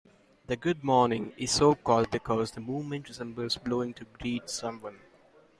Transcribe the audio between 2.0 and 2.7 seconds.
because the